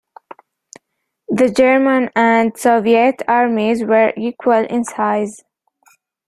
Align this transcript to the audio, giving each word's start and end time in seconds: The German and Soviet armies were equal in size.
The 1.29 1.51
German 1.55 2.09
and 2.15 2.57
Soviet 2.57 3.21
armies 3.27 3.83
were 3.83 4.11
equal 4.17 4.65
in 4.65 4.83
size. 4.83 5.43